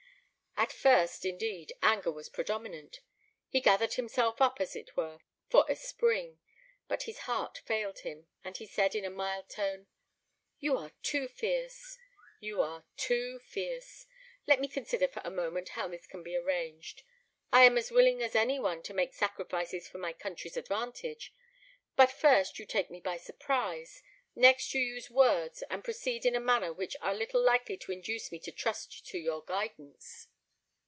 [0.57, 2.99] At first, indeed, anger was predominant;
[3.49, 6.37] he gathered himself up, as it were, for a spring;
[6.87, 9.87] but his heart failed him, and he said in a mild tone,
[10.59, 11.97] "You are too fierce
[12.39, 14.05] you are too fierce!
[14.45, 17.01] Let me consider for a moment how this can be arranged.
[17.51, 21.33] I am as willing as any one to make sacrifices for my country's advantage;
[21.95, 24.03] but first you take me by surprise,
[24.35, 28.31] next you use words and proceed in a manner which are little likely to induce
[28.31, 30.27] me to trust to your guidance."